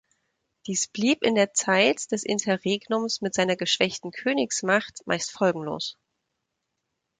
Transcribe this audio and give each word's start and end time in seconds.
Dies 0.65 0.87
blieb 0.87 1.21
in 1.21 1.35
der 1.35 1.53
Zeit 1.53 2.11
des 2.11 2.23
Interregnums 2.23 3.21
mit 3.21 3.35
seiner 3.35 3.55
geschwächten 3.55 4.09
Königsmacht 4.09 5.01
meist 5.05 5.29
folgenlos. 5.29 5.95